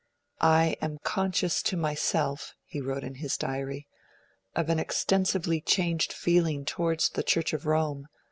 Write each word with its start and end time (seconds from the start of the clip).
'I 0.39 0.77
am 0.81 0.97
conscious 1.03 1.61
to 1.61 1.77
myself,' 1.77 2.55
he 2.65 2.81
wrote 2.81 3.03
in 3.03 3.13
his 3.13 3.37
Diary, 3.37 3.85
'of 4.55 4.67
an 4.67 4.79
extensively 4.79 5.61
changed 5.61 6.11
feeling 6.11 6.65
towards 6.65 7.09
the 7.09 7.21
Church 7.21 7.53
of 7.53 7.67
Rome 7.67 8.07